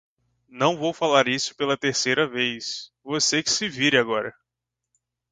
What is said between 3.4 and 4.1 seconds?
que se vire